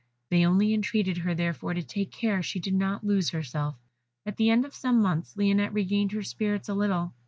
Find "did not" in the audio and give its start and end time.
2.59-3.03